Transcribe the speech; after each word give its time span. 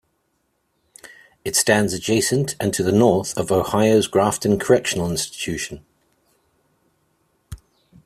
It 1.45 1.55
stands 1.55 1.93
adjacent 1.93 2.55
and 2.59 2.73
to 2.73 2.81
the 2.81 2.91
north 2.91 3.37
of 3.37 3.51
Ohio's 3.51 4.07
Grafton 4.07 4.57
Correctional 4.57 5.11
Institution. 5.11 5.85